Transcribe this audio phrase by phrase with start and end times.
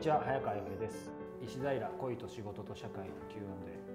[0.00, 1.10] ちは早川洋平です。
[1.40, 3.40] 石平恋と仕事と社会の Q&A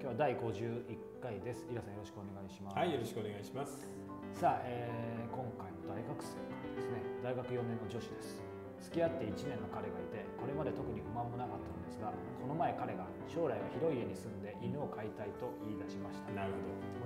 [0.00, 1.66] 日は第51回です。
[1.70, 2.76] 井田さんよろしくお願いします。
[2.76, 3.86] はいよろしくお願いします。
[4.34, 7.02] さあ、えー今回も大学生からですね。
[7.22, 8.42] 大学4年の女子です。
[8.82, 12.10] 付き合って1年の彼がいてこれまで特に不満もなかったのですが
[12.42, 16.34] この前彼が将来は広い家に住んで犬を飼いたいと言い出しました。
[16.34, 16.52] なる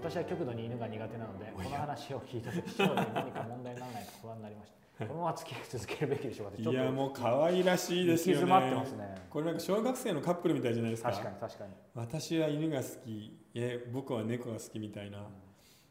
[0.00, 8.42] ほ私は極度に犬が苦手なのでこの話を聞いた時将来何か問題にならないか不安になりましたこのまま付き合い続けるべきでしょうかってどいやもう可愛らしいですよね。
[8.44, 9.14] ってますね。
[9.28, 11.10] これなんか小学生のカップルみたいじゃないですか。
[11.10, 11.70] 確かに確かに。
[11.94, 15.18] 私は犬が好きえ僕は猫が好きみたいな、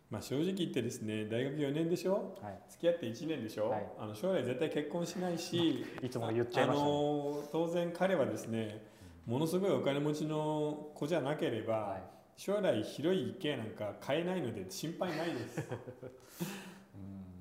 [0.10, 2.36] まあ正直言ってですね大学4年でしょ？
[2.42, 2.60] はい。
[2.70, 3.88] 付き合って1年でしょ、はい。
[4.00, 6.92] あの将来絶対結婚しないし いつも言っちゃいましたね。
[6.92, 8.88] あの当然彼はですね
[9.28, 12.02] ものすごいお金持ちの子じゃなければ、はい。
[12.38, 15.60] 将来広い家なんか買えないので心配ないです。
[15.60, 15.64] う
[16.44, 16.75] ん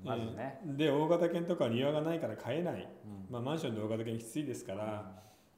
[0.05, 0.77] まずね、うん。
[0.77, 3.31] で大型犬とか庭がないから買えない、うん。
[3.31, 5.11] まあ、マンションで大型犬きついですから、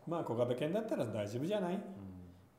[0.08, 1.76] まあ小型犬だったら大丈夫じゃない？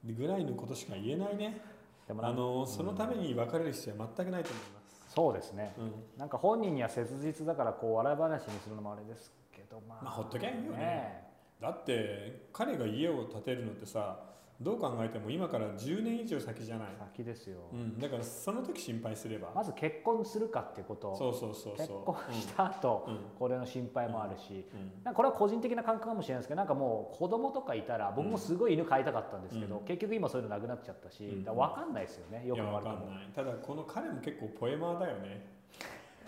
[0.05, 0.15] うん。
[0.15, 1.61] ぐらいのことしか言えないね。
[2.07, 5.93] でもあのそのために別れる必要は全くないと思います、そうですね、うん。
[6.19, 11.28] なんか本人には切実だからこう笑い話にするのもあれですけどまあ、まあほっときゃいいよね
[11.61, 14.29] だって彼が家を建てるのってさ
[14.61, 21.15] どう考えても今から10年以上先じゃない、先ですよ、うん、だからその時心配すれば、まず結婚するかっていうこと。
[21.15, 21.87] そうそうそうそう。
[21.87, 23.19] 結婚した後、うん。
[23.39, 24.67] これの心配もあるし、
[25.07, 25.15] うん。
[25.15, 29.85] これは個人的な感覚かもしれないですけどなんかもう子供とかいたら僕もすごい犬飼いたかったんですけど、うん。
[29.85, 31.45] 結局今そういうのなくなっちゃったし、うん。
[31.45, 32.45] だから分かんないですよね。
[32.45, 33.29] よくいやわも悪くもかんない。
[33.33, 35.58] ただこの彼も結構ポエマーだよね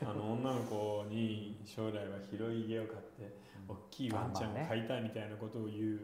[0.03, 3.37] あの女の子に将来は広い家を買って
[3.69, 6.01] 大きいワンちゃんを飼いたいみたいなことを言う。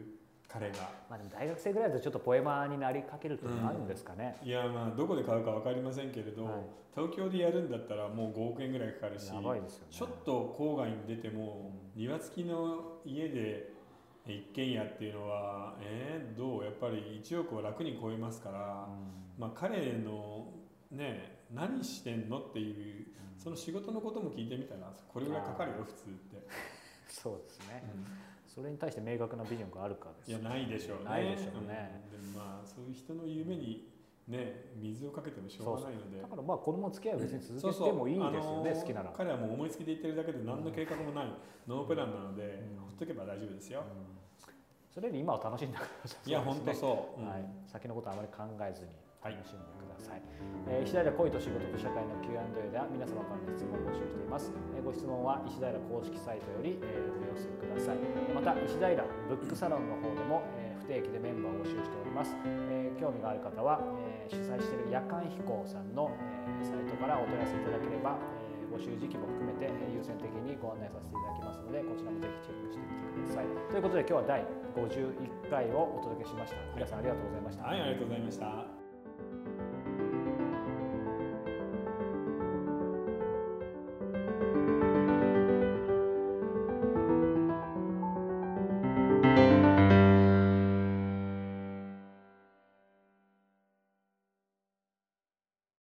[0.49, 6.53] 彼がまあでも大学生ぐらいだとちょっとポエマーになりかけるっていうのがあるんですかね、いやまあどこで買うか分かりませんけれど、はい。
[6.95, 9.41] 東京でやるんだったらもう5億円ぐらいかかるしね。
[9.91, 13.73] ちょっと郊外に出ても庭付きの家で
[14.25, 16.63] 一軒家っていうのはえー、どう？
[16.63, 18.87] やっぱり1億は楽に超えますから、
[19.37, 20.47] まあ、彼の
[20.91, 26.47] ね何してんのっていうその仕事のことも聞いてみたらこれぐらいかかるよ普通って、
[27.07, 27.83] そうですね、
[28.47, 30.31] それに対して明確なビジョンがあるかです。
[30.31, 31.03] いやないでしょうね。
[31.05, 32.03] ないでしょうね。
[32.09, 32.11] ん。
[32.11, 33.93] でもまあそういう人の夢に
[34.27, 36.21] ね水をかけてもしょうがないので。
[36.21, 41.31] だからまあこのまま付き合いは別に続けてもいいですよねあのー好きなら、彼はもう思いつきで言ってるだけで何の計画もない、
[41.67, 42.79] ノープランなので、うん。
[42.81, 44.17] ほっとけば大丈夫ですよ、うん
[44.97, 46.73] それより今を楽しんでくださいいや本当う。
[46.73, 47.29] そう、うん。
[47.29, 48.89] はい、先のことはあまり考えずに
[49.21, 49.37] はい。
[49.37, 50.21] 楽しんでください、
[50.73, 52.33] えー石平恋と仕事と社会の Q&A
[52.73, 58.01] では皆様からの質問を募集しています、えーご質問は石平公式サイトより、えーお寄せください。
[58.33, 58.89] また石平
[59.29, 62.33] ブックサロンの方でも、えー不定期でメンバーを募集しております、
[62.71, 63.77] えー興味がある方は、
[64.09, 68.36] えー主催している夜間飛行さんの、えーサイトからお問い合わせいただければ、えー
[68.77, 73.45] 募集時期も含めてえ優先的にご案内させていただきますのでこちらもぜひチェックしてみてください。
[73.73, 74.45] ということで今日は第
[74.77, 76.61] 51回をお届けしました。
[76.77, 78.86] 皆さんありがとうございました、はいありがとうございました。